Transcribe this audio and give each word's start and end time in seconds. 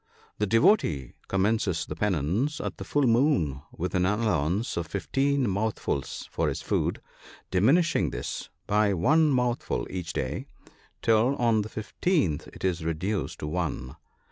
The 0.39 0.47
devotee 0.47 1.13
commences 1.27 1.85
the• 1.85 1.93
penance 1.99 2.59
at 2.59 2.77
the 2.77 2.83
full 2.83 3.05
moon 3.05 3.61
with 3.71 3.93
an 3.93 4.07
allowance 4.07 4.75
of 4.75 4.87
fifteen 4.87 5.47
mouthfuls 5.47 6.27
for 6.31 6.49
his 6.49 6.63
food, 6.63 7.01
diminishing 7.51 8.09
this 8.09 8.49
by 8.65 8.95
one 8.95 9.29
mouthful 9.29 9.85
each 9.91 10.11
day, 10.13 10.47
till 11.03 11.35
on 11.35 11.61
the 11.61 11.69
fifteenth 11.69 12.47
it 12.47 12.63
is 12.65 12.83
reduced 12.83 13.37
to 13.41 13.47
one. 13.47 13.95